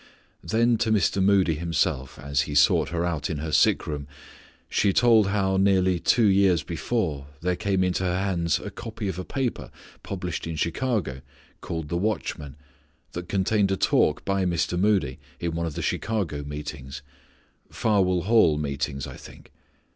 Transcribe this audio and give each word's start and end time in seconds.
Then 0.43 0.79
to 0.79 0.91
Mr. 0.91 1.21
Moody 1.23 1.53
himself, 1.53 2.17
as 2.17 2.41
he 2.49 2.55
sought 2.55 2.89
her 2.89 3.05
out 3.05 3.29
in 3.29 3.37
her 3.37 3.51
sick 3.51 3.85
room, 3.85 4.07
she 4.67 4.93
told 4.93 5.27
how 5.27 5.57
nearly 5.57 5.99
two 5.99 6.25
years 6.25 6.63
before 6.63 7.27
there 7.41 7.55
came 7.55 7.83
into 7.83 8.03
her 8.03 8.17
hands 8.17 8.57
a 8.57 8.71
copy 8.71 9.07
of 9.09 9.19
a 9.19 9.23
paper 9.23 9.69
published 10.01 10.47
in 10.47 10.55
Chicago 10.55 11.21
called 11.61 11.89
the 11.89 11.97
Watchman 11.99 12.55
that 13.11 13.29
contained 13.29 13.69
a 13.71 13.77
talk 13.77 14.25
by 14.25 14.43
Mr. 14.43 14.75
Moody 14.75 15.19
in 15.39 15.53
one 15.53 15.67
of 15.67 15.75
the 15.75 15.83
Chicago 15.83 16.43
meetings, 16.43 17.03
Farwell 17.69 18.21
Hall 18.23 18.57
meetings, 18.57 19.05
I 19.05 19.17
think. 19.17 19.51